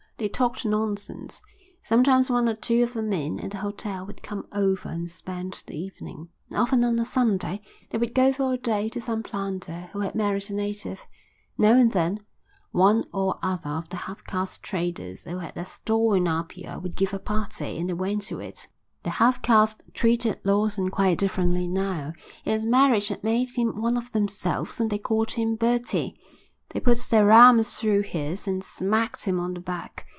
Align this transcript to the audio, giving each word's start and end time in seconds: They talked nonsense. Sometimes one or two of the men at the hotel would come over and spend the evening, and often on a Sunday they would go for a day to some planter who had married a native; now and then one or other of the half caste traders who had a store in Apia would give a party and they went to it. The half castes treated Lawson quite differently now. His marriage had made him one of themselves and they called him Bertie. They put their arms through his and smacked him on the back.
They 0.17 0.29
talked 0.29 0.65
nonsense. 0.67 1.41
Sometimes 1.81 2.29
one 2.29 2.47
or 2.47 2.53
two 2.53 2.83
of 2.83 2.93
the 2.93 3.01
men 3.01 3.39
at 3.39 3.49
the 3.49 3.57
hotel 3.57 4.05
would 4.05 4.21
come 4.21 4.45
over 4.51 4.87
and 4.87 5.09
spend 5.09 5.63
the 5.65 5.75
evening, 5.75 6.29
and 6.47 6.59
often 6.59 6.83
on 6.83 6.99
a 6.99 7.05
Sunday 7.07 7.59
they 7.89 7.97
would 7.97 8.13
go 8.13 8.31
for 8.31 8.53
a 8.53 8.57
day 8.57 8.87
to 8.89 9.01
some 9.01 9.23
planter 9.23 9.89
who 9.93 10.01
had 10.01 10.13
married 10.13 10.51
a 10.51 10.53
native; 10.53 11.07
now 11.57 11.71
and 11.71 11.93
then 11.93 12.19
one 12.69 13.03
or 13.11 13.39
other 13.41 13.71
of 13.71 13.89
the 13.89 13.95
half 13.95 14.23
caste 14.25 14.61
traders 14.61 15.23
who 15.23 15.39
had 15.39 15.57
a 15.57 15.65
store 15.65 16.17
in 16.17 16.27
Apia 16.27 16.77
would 16.83 16.95
give 16.95 17.15
a 17.15 17.19
party 17.19 17.79
and 17.79 17.89
they 17.89 17.93
went 17.93 18.21
to 18.21 18.39
it. 18.39 18.67
The 19.01 19.09
half 19.09 19.41
castes 19.41 19.81
treated 19.95 20.39
Lawson 20.43 20.89
quite 20.91 21.17
differently 21.17 21.67
now. 21.67 22.13
His 22.43 22.67
marriage 22.67 23.07
had 23.07 23.23
made 23.23 23.49
him 23.55 23.81
one 23.81 23.97
of 23.97 24.11
themselves 24.11 24.79
and 24.79 24.91
they 24.91 24.99
called 24.99 25.31
him 25.31 25.55
Bertie. 25.55 26.19
They 26.69 26.79
put 26.79 26.99
their 27.09 27.31
arms 27.31 27.77
through 27.77 28.03
his 28.03 28.47
and 28.47 28.63
smacked 28.63 29.25
him 29.25 29.39
on 29.39 29.55
the 29.55 29.59
back. 29.59 30.05